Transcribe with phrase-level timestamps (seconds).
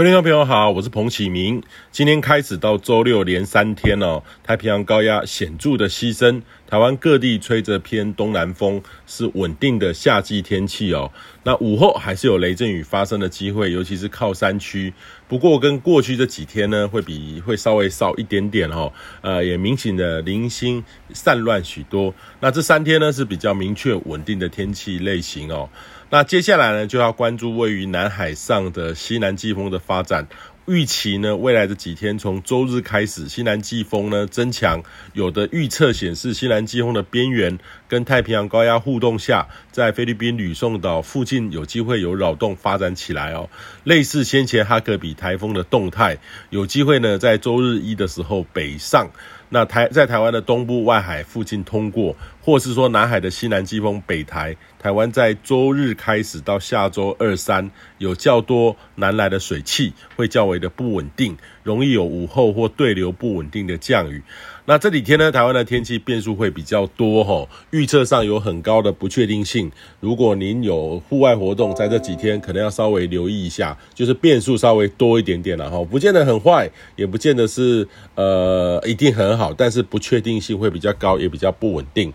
[0.00, 1.62] 各位听众朋友好，我是彭启明。
[1.92, 6.40] 今天开始到周六连三天哦，太平洋高压显著的牺牲，
[6.70, 11.10] 台湾各地吹着偏东南风，是稳定的夏季天气哦。
[11.42, 14.94] 那午后还是有雷阵雨发生的机会，尤其是靠山区。
[15.26, 18.92] 不过跟过去这几天呢，会比会稍微少一点点哦。
[19.20, 22.14] 呃，也明显的零星散乱许多。
[22.38, 25.68] 那这三天呢是比较明确稳定的天气类型哦。
[26.10, 30.28] 那接下来呢，就要关注位于南海上的西南季风的发展。
[30.70, 34.80] 预期呢，未来的几天，从周日开始，西南季风呢增强。
[35.14, 43.50] 有的预测显示，西南季风的边缘跟太平洋高压互动下，在菲律宾吕宋岛附近有机会有扰动发展起来哦。
[43.82, 46.18] 类似先前哈格比台风的动态，
[46.50, 49.10] 有机会呢在周日一的时候北上。
[49.50, 64.22] 那台在台湾的东部外海附近通过，或是说南海的西南季风北台，台湾在周日开始到下周二三有较多南来的水汽，会较为的不稳定，容易有午后或对流不稳定的降雨。
[64.66, 69.68] 那这几天呢，台湾的天气变数会比较多齁，预测上有很高的不确定性。
[69.98, 82.12] 如果您有户外活动，在这几天可能要稍微留意一下，就是变数稍微多一点点了齁，不见得很坏，也不见得是呃一定很，好但是不确定性会比较高，也比较不稳定。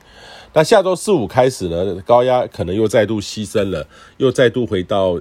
[0.53, 5.19] 那下周四五开始呢，高压可能又再度牺牲了，又再度回到。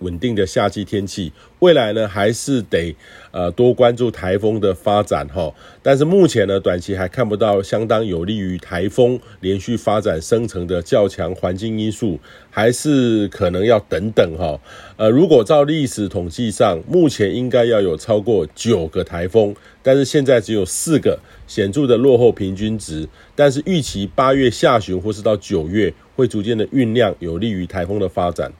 [0.00, 2.94] 稳定的夏季天气，未来呢还是得
[3.30, 5.52] 呃多关注台风的发展哈。
[5.82, 12.18] 但是目前呢，短期还看不到相当有利于台风连续发展生成的较强环境因素，
[12.50, 14.60] 还是可能要等等哈。
[14.96, 23.08] 呃，如果照历史统计上，目前应该要有超过九个台风，但是现在只有四个，显著的落后平均值。
[23.34, 28.52] 但是预期八月下旬或是到九月会逐渐的酝酿，有利于台风的发展。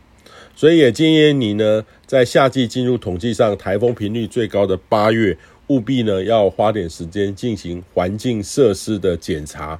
[0.56, 5.36] 所以也建议你呢，在夏季进入统计上台风频率最高的八月，
[5.66, 9.78] 务必呢要花点时间进行环境设施的检查，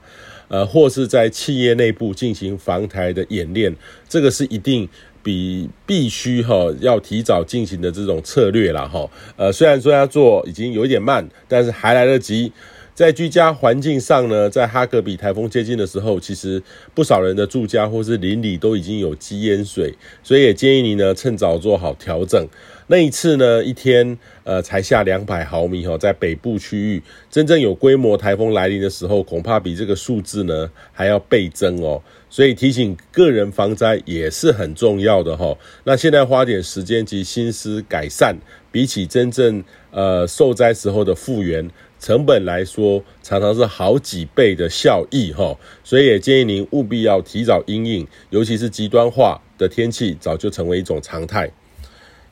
[0.48, 3.74] 呃，或是在企业内部进行防台的演练，
[4.06, 4.86] 这个是一定
[5.22, 9.08] 比必须哈要提早进行的这种策略啦哈。
[9.36, 12.52] 呃，虽然说要做已经有一点慢，但是还来得及。
[12.96, 16.62] 在居家环境上呢，在哈格比台风接近的时候，其实
[16.94, 22.48] 不少人的住家或是邻里都已经有积淹水，所以也建议你呢趁早做好调整。
[22.88, 32.00] 那一次呢，一天呃才下两百毫米哈，在北部区域，真正有规模台风来临的时候，恐怕比这个数字呢还要倍增哦。
[32.30, 35.56] 所以提醒个人防灾也是很重要的哈。
[35.82, 38.36] 那现在花点时间及心思改善，
[38.70, 41.68] 比起真正呃受灾时候的复原。
[41.98, 51.50] 成本来说，常常是好几倍的效益哈，所以也建议您务必要提早应应，尤其是极端化的天气早就成为一种常态。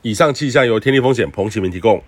[0.04, 2.04] 以上气象由天地风险彭启明提供。